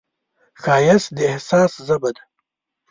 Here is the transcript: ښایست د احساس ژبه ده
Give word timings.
ښایست 0.61 1.09
د 1.15 1.17
احساس 1.31 1.71
ژبه 1.87 2.09
ده 2.15 2.21